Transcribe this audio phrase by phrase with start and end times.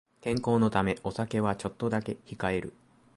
[0.19, 2.73] 健康のためお酒はちょっとだけ控える